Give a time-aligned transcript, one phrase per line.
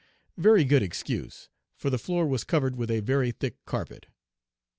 [0.37, 1.47] Very good excuse,
[1.77, 4.07] for the floor was covered with a very thick carpet.